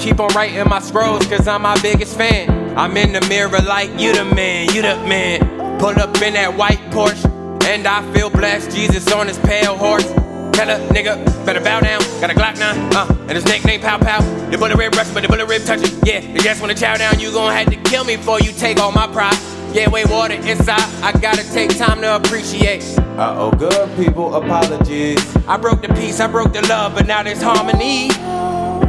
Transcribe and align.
keep 0.00 0.18
on 0.18 0.28
writing 0.34 0.66
my 0.68 0.80
scrolls, 0.80 1.26
cause 1.26 1.46
I'm 1.46 1.62
my 1.62 1.78
biggest 1.82 2.16
fan. 2.16 2.76
I'm 2.76 2.96
in 2.96 3.12
the 3.12 3.20
mirror 3.28 3.58
like, 3.60 3.90
you 4.00 4.14
the 4.14 4.24
man, 4.24 4.74
you 4.74 4.80
the 4.82 4.96
man. 5.06 5.78
Pull 5.78 5.98
up 6.00 6.20
in 6.22 6.34
that 6.34 6.56
white 6.56 6.78
Porsche, 6.90 7.24
and 7.64 7.86
I 7.86 8.02
feel 8.12 8.30
blessed. 8.30 8.70
Jesus 8.74 9.12
on 9.12 9.28
his 9.28 9.38
pale 9.38 9.76
horse. 9.76 10.10
Tell 10.52 10.68
a 10.68 10.78
nigga, 10.88 11.24
better 11.44 11.60
bow 11.60 11.80
down. 11.80 12.00
Got 12.20 12.30
a 12.30 12.34
Glock 12.34 12.58
9, 12.58 12.94
uh, 12.94 13.06
and 13.22 13.32
his 13.32 13.44
nickname 13.44 13.80
Pow 13.80 13.98
Pow. 13.98 14.20
The 14.50 14.56
bullet 14.56 14.76
rib 14.76 14.94
rush, 14.94 15.10
but 15.10 15.22
the 15.22 15.28
bullet 15.28 15.46
rib 15.46 15.64
touch 15.64 15.80
it. 15.82 15.94
Yeah, 16.04 16.20
you 16.20 16.38
just 16.38 16.60
wanna 16.60 16.74
chow 16.74 16.96
down, 16.96 17.20
you 17.20 17.30
gon' 17.30 17.52
have 17.52 17.68
to 17.68 17.76
kill 17.90 18.04
me 18.04 18.16
before 18.16 18.40
you 18.40 18.52
take 18.52 18.80
all 18.80 18.92
my 18.92 19.06
pride. 19.06 19.36
Yeah, 19.72 19.88
way 19.90 20.04
water 20.06 20.34
inside, 20.34 20.80
I 21.02 21.12
gotta 21.12 21.44
take 21.52 21.76
time 21.76 22.00
to 22.00 22.16
appreciate. 22.16 22.82
I 23.18 23.36
owe 23.36 23.52
good 23.52 23.94
people 23.96 24.34
apologies. 24.34 25.36
I 25.46 25.58
broke 25.58 25.82
the 25.82 25.88
peace, 25.88 26.20
I 26.20 26.26
broke 26.26 26.54
the 26.54 26.62
love, 26.62 26.94
but 26.94 27.06
now 27.06 27.22
there's 27.22 27.42
harmony. 27.42 28.08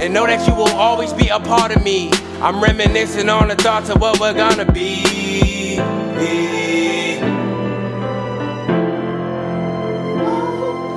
And 0.00 0.14
know 0.14 0.26
that 0.26 0.48
you 0.48 0.54
will 0.54 0.74
always 0.76 1.12
be 1.12 1.28
a 1.28 1.38
part 1.38 1.76
of 1.76 1.84
me. 1.84 2.10
I'm 2.40 2.62
reminiscing 2.62 3.28
on 3.28 3.48
the 3.48 3.56
thoughts 3.56 3.90
of 3.90 4.00
what 4.00 4.18
we're 4.18 4.32
gonna 4.32 4.64
be. 4.72 5.78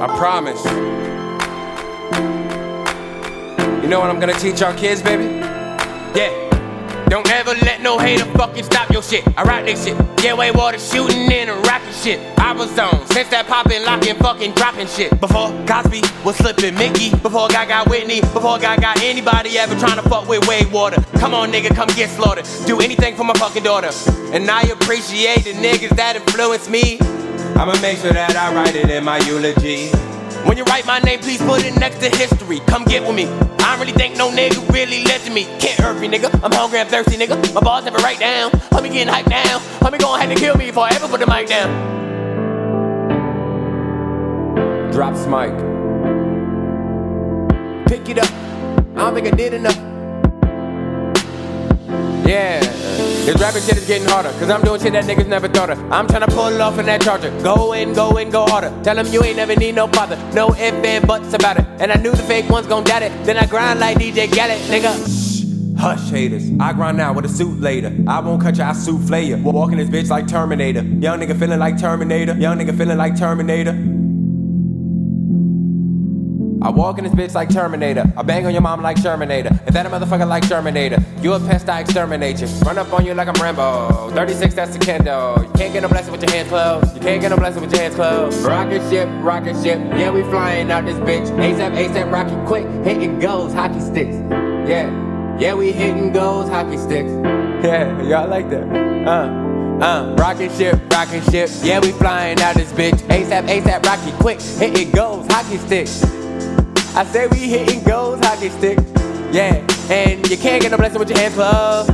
I 0.01 0.07
promise. 0.17 0.63
You 3.83 3.89
know 3.89 3.99
what 3.99 4.09
I'm 4.09 4.21
gonna 4.21 4.39
teach 4.39 4.61
our 4.61 4.73
kids, 4.73 5.01
baby? 5.01 5.25
Yeah. 6.15 7.05
Don't 7.09 7.29
ever 7.29 7.53
let 7.65 7.81
no 7.81 7.99
hater 7.99 8.25
fucking 8.37 8.63
stop 8.63 8.89
your 8.89 9.03
shit. 9.03 9.27
I 9.37 9.43
rock 9.43 9.65
this 9.65 9.83
shit. 9.83 10.12
Yeah, 10.23 10.35
way 10.35 10.51
water 10.51 10.79
shooting 10.79 11.29
in 11.29 11.49
and 11.49 11.67
rocking 11.67 11.91
shit. 11.91 12.17
I 12.39 12.53
was 12.53 12.79
on 12.79 13.05
since 13.07 13.27
that 13.35 13.45
popping, 13.45 13.83
locking, 13.83 14.15
fucking 14.15 14.53
dropping 14.53 14.87
shit. 14.87 15.19
Before 15.19 15.49
Cosby 15.67 15.99
was 16.23 16.37
slipping 16.37 16.75
Mickey. 16.75 17.09
Before 17.09 17.49
God 17.49 17.67
got 17.67 17.89
Whitney. 17.89 18.21
Before 18.21 18.57
God 18.57 18.79
got 18.79 19.03
anybody 19.03 19.59
ever 19.59 19.77
trying 19.77 20.01
to 20.01 20.09
fuck 20.09 20.29
with 20.29 20.47
way 20.47 20.63
water. 20.71 21.03
Come 21.19 21.33
on, 21.33 21.51
nigga, 21.51 21.75
come 21.75 21.89
get 21.89 22.09
slaughtered. 22.09 22.47
Do 22.65 22.79
anything 22.79 23.17
for 23.17 23.25
my 23.25 23.33
fucking 23.33 23.63
daughter. 23.63 23.91
And 24.31 24.49
I 24.49 24.61
appreciate 24.61 25.43
the 25.43 25.51
niggas 25.59 25.97
that 25.97 26.15
influence 26.15 26.69
me. 26.69 26.99
I'ma 27.59 27.77
make 27.81 27.97
sure 27.97 28.13
that 28.13 28.37
I 28.37 28.55
write 28.55 28.77
it 28.77 28.89
in 28.89 29.03
my 29.03 29.17
eulogy. 29.27 29.89
When 30.47 30.55
you 30.55 30.63
write 30.71 30.85
my 30.85 30.99
name, 30.99 31.19
please 31.19 31.41
put 31.41 31.65
it 31.65 31.75
next 31.77 31.99
to 31.99 32.07
history. 32.07 32.61
Come 32.67 32.85
get 32.85 33.03
with 33.03 33.17
me. 33.17 33.52
I 33.63 33.71
don't 33.71 33.79
really 33.79 33.93
think 33.93 34.17
no 34.17 34.29
nigga 34.29 34.69
really 34.73 35.05
led 35.05 35.31
me. 35.33 35.45
Can't 35.57 35.79
hurt 35.79 35.97
me, 35.99 36.09
nigga. 36.09 36.29
I'm 36.43 36.51
hungry, 36.51 36.79
I'm 36.79 36.87
thirsty, 36.87 37.15
nigga. 37.15 37.53
My 37.53 37.61
balls 37.61 37.85
never 37.85 37.97
right 37.99 38.19
down. 38.19 38.51
Homie 38.51 38.91
getting 38.91 39.13
hyped 39.13 39.29
now. 39.29 39.59
Homie 39.79 39.99
gon' 39.99 40.19
have 40.19 40.29
to 40.29 40.35
kill 40.35 40.57
me 40.57 40.65
before 40.65 40.83
I 40.83 40.89
ever 40.95 41.07
put 41.07 41.21
the 41.21 41.27
mic 41.27 41.47
down. 41.47 41.69
Drops 44.91 45.25
mic. 45.27 45.53
Pick 47.87 48.09
it 48.09 48.19
up. 48.19 48.29
I 48.95 49.05
don't 49.05 49.13
think 49.15 49.27
I 49.27 49.31
did 49.31 49.53
enough. 49.53 49.77
Yeah, 52.27 52.62
this 53.25 53.39
rapping 53.39 53.61
shit 53.61 53.77
is 53.77 53.87
getting 53.87 54.07
harder. 54.07 54.31
Cause 54.33 54.49
I'm 54.49 54.61
doing 54.61 54.81
shit 54.81 54.93
that 54.93 55.05
niggas 55.05 55.27
never 55.27 55.47
thought 55.47 55.69
of. 55.69 55.79
I'm 55.91 56.07
tryna 56.07 56.27
pull 56.33 56.61
off 56.61 56.77
in 56.77 56.85
that 56.87 57.01
charger. 57.01 57.31
Go 57.41 57.73
in, 57.73 57.93
go 57.93 58.17
in, 58.17 58.29
go 58.29 58.45
harder. 58.45 58.71
Tell 58.83 58.95
them 58.95 59.07
you 59.07 59.23
ain't 59.23 59.37
never 59.37 59.55
need 59.55 59.75
no 59.75 59.87
father. 59.87 60.17
No 60.33 60.49
ifs 60.49 60.85
and 60.85 61.07
buts 61.07 61.33
about 61.33 61.59
it. 61.59 61.65
And 61.79 61.91
I 61.91 61.95
knew 61.95 62.11
the 62.11 62.23
fake 62.23 62.49
ones 62.49 62.67
gon' 62.67 62.83
doubt 62.83 63.03
it. 63.03 63.11
Then 63.25 63.37
I 63.37 63.45
grind 63.45 63.79
like 63.79 63.97
DJ 63.97 64.27
Khaled, 64.29 64.61
nigga. 64.69 65.23
Hush 65.77 66.11
haters, 66.11 66.49
I 66.61 66.71
grind 66.71 67.01
out 67.01 67.15
with 67.15 67.25
a 67.25 67.29
suit 67.29 67.59
later. 67.59 67.93
I 68.07 68.19
won't 68.21 68.41
cut 68.41 68.57
you, 68.57 68.63
I 68.63 68.73
souffle 68.73 69.19
ya. 69.19 69.37
Walking 69.37 69.77
this 69.77 69.89
bitch 69.89 70.09
like 70.09 70.27
Terminator. 70.27 70.81
Young 70.81 71.19
nigga 71.19 71.37
feeling 71.37 71.59
like 71.59 71.77
Terminator. 71.77 72.33
Young 72.35 72.57
nigga 72.57 72.77
feeling 72.77 72.97
like 72.97 73.17
Terminator. 73.17 73.73
I 76.63 76.69
walk 76.69 76.97
in 76.97 77.03
this 77.03 77.13
bitch 77.13 77.35
like 77.35 77.49
Terminator. 77.49 78.05
I 78.15 78.21
bang 78.21 78.45
on 78.45 78.53
your 78.53 78.61
mom 78.61 78.81
like 78.81 79.01
Terminator. 79.03 79.49
If 79.67 79.73
that 79.73 79.85
a 79.85 79.89
motherfucker 79.89 80.25
like 80.25 80.47
Terminator, 80.47 81.03
you 81.19 81.33
a 81.33 81.39
pest, 81.41 81.67
I 81.67 81.81
exterminate 81.81 82.39
you. 82.39 82.47
Run 82.65 82.77
up 82.77 82.93
on 82.93 83.05
you 83.05 83.13
like 83.13 83.27
I'm 83.27 83.33
Rambo. 83.33 84.11
36, 84.11 84.55
that's 84.55 84.71
the 84.71 84.79
kendo. 84.79 85.45
You 85.45 85.51
can't 85.55 85.73
get 85.73 85.81
no 85.81 85.89
blessing 85.89 86.13
with 86.13 86.21
your 86.21 86.31
hands 86.31 86.47
closed. 86.47 86.95
You 86.95 87.01
can't 87.01 87.19
get 87.19 87.29
no 87.31 87.35
blessing 87.35 87.61
with 87.61 87.73
your 87.73 87.81
hands 87.81 87.95
closed. 87.95 88.45
Rocket 88.45 88.81
ship, 88.89 89.09
rocket 89.21 89.61
ship. 89.61 89.77
Yeah, 89.77 90.11
we 90.11 90.21
flying 90.23 90.71
out 90.71 90.85
this 90.85 90.95
bitch. 90.99 91.27
ASAP, 91.37 91.75
ASAP, 91.75 92.09
rocket 92.09 92.47
quick. 92.47 92.65
Hitting 92.85 93.19
goals, 93.19 93.51
hockey 93.51 93.81
sticks. 93.81 94.15
Yeah, 94.65 95.37
yeah, 95.37 95.55
we 95.55 95.73
hitting 95.73 96.13
goals, 96.13 96.47
hockey 96.47 96.77
sticks. 96.77 97.11
Yeah, 97.61 98.01
y'all 98.03 98.29
like 98.29 98.49
that. 98.51 98.63
Uh. 99.05 99.49
Uh, 99.81 100.15
rocket 100.17 100.51
ship, 100.53 100.79
rocket 100.93 101.23
ship, 101.29 101.49
yeah, 101.61 101.79
we 101.79 101.91
flying 101.93 102.39
out 102.39 102.55
this 102.55 102.71
bitch. 102.71 102.99
ASAP, 103.09 103.47
ASAP, 103.49 103.83
rocket 103.83 104.13
quick, 104.19 104.39
hit 104.39 104.77
it 104.77 104.93
goes, 104.93 105.25
hockey 105.27 105.57
sticks. 105.57 106.22
I 106.95 107.03
say 107.05 107.25
we 107.25 107.37
hitting 107.39 107.83
goals, 107.83 108.19
hockey 108.19 108.49
stick. 108.49 108.77
Yeah, 109.31 109.65
and 109.89 110.29
you 110.29 110.37
can't 110.37 110.61
get 110.61 110.69
no 110.69 110.77
blessing 110.77 110.99
with 110.99 111.09
your 111.09 111.17
hands 111.17 111.33
closed. 111.33 111.89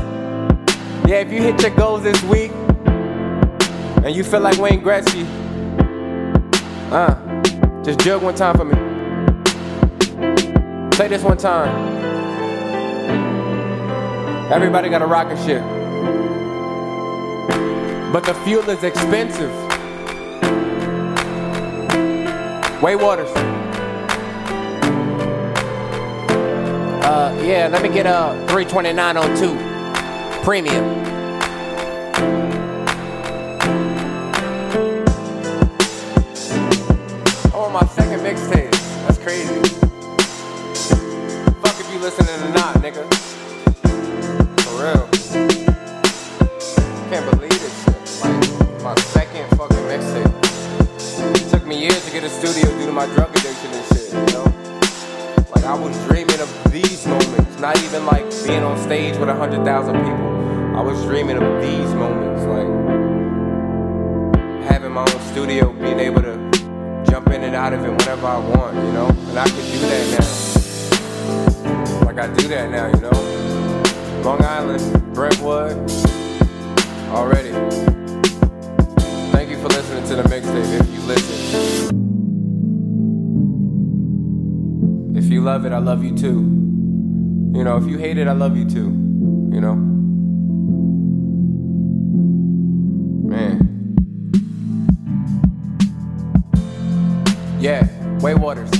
Yeah, 1.07 1.21
if 1.21 1.31
you 1.31 1.41
hit 1.41 1.61
your 1.61 1.71
goals 1.71 2.03
this 2.03 2.21
week 2.23 2.51
and 4.03 4.13
you 4.13 4.25
feel 4.25 4.41
like 4.41 4.57
Wayne 4.57 4.81
Gretzky, 4.81 5.25
uh, 6.91 7.15
just 7.81 8.01
jug 8.01 8.21
one 8.21 8.35
time 8.35 8.57
for 8.57 8.65
me. 8.65 8.75
Say 10.97 11.07
this 11.07 11.23
one 11.23 11.37
time. 11.37 11.69
Everybody 14.51 14.89
got 14.89 15.01
a 15.01 15.07
rocket 15.07 15.37
ship. 15.45 15.63
But 18.11 18.25
the 18.25 18.33
fuel 18.43 18.69
is 18.69 18.83
expensive. 18.83 19.53
Way 22.83 22.97
Waters. 22.97 23.48
Uh, 27.09 27.35
yeah, 27.41 27.67
let 27.67 27.81
me 27.81 27.89
get 27.89 28.05
a 28.05 28.35
329 28.49 29.17
on 29.17 29.35
two. 29.35 29.55
Premium. 30.43 30.85
Oh, 37.51 37.67
my 37.73 37.83
second 37.87 38.19
mixtape. 38.19 38.69
That's 39.07 39.17
crazy. 39.17 39.55
Fuck 41.63 41.79
if 41.79 41.91
you 41.91 41.97
listening 41.97 42.47
or 42.47 42.53
not, 42.53 42.75
nigga. 42.75 43.03
For 44.61 44.73
real. 44.83 45.09
Can't 47.09 47.25
believe 47.31 47.49
this 47.49 47.85
shit. 47.85 48.23
Like, 48.23 48.83
my 48.83 48.95
second 48.95 49.49
fucking 49.57 49.77
mixtape. 49.89 51.49
Took 51.49 51.65
me 51.65 51.81
years 51.81 52.05
to 52.05 52.11
get 52.11 52.23
a 52.23 52.29
studio 52.29 52.69
due 52.77 52.85
to 52.85 52.91
my 52.91 53.07
drug 53.15 53.35
addiction 53.35 53.68
I 55.69 55.73
was 55.75 55.95
dreaming 56.07 56.39
of 56.39 56.71
these 56.71 57.05
moments, 57.05 57.59
not 57.59 57.77
even 57.83 58.03
like 58.07 58.25
being 58.43 58.63
on 58.63 58.75
stage 58.79 59.15
with 59.17 59.29
a 59.29 59.35
hundred 59.35 59.63
thousand 59.63 59.97
people. 59.97 60.75
I 60.75 60.81
was 60.81 60.99
dreaming 61.03 61.37
of 61.37 61.61
these 61.61 61.93
moments, 61.93 62.43
like 62.45 62.65
having 64.67 64.91
my 64.93 65.01
own 65.01 65.21
studio, 65.31 65.71
being 65.73 65.99
able 65.99 66.23
to 66.23 66.37
jump 67.07 67.27
in 67.29 67.43
and 67.43 67.55
out 67.55 67.73
of 67.73 67.85
it 67.85 67.91
whenever 67.91 68.25
I 68.25 68.39
want, 68.39 68.77
you 68.77 68.91
know. 68.93 69.09
And 69.09 69.37
I 69.37 69.47
can 69.47 69.63
do 69.71 69.79
that 69.91 70.09
now. 71.61 72.03
Like 72.03 72.17
I 72.17 72.33
do 72.33 72.47
that 72.47 72.71
now, 72.71 72.87
you 72.87 73.01
know. 73.01 74.23
Long 74.23 74.43
Island, 74.43 75.13
Brentwood, 75.13 75.77
already. 77.11 77.51
Thank 79.31 79.51
you 79.51 79.57
for 79.61 79.67
listening 79.67 80.03
to 80.07 80.15
the 80.15 80.23
mixtape. 80.23 80.78
Love 85.53 85.65
it, 85.65 85.71
I 85.71 85.79
love 85.79 86.03
you 86.03 86.15
too. 86.15 86.41
You 87.55 87.63
know, 87.63 87.77
if 87.77 87.87
you 87.87 87.97
hate 87.97 88.19
it, 88.19 88.27
I 88.27 88.33
love 88.33 88.55
you 88.55 88.69
too. 88.69 88.91
You 89.51 89.59
know? 89.59 89.73
Man. 93.25 93.95
Yeah, 97.59 97.87
Way 98.19 98.35
Waters. 98.35 98.78